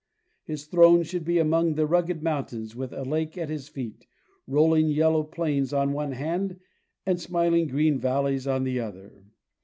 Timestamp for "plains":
5.21-5.73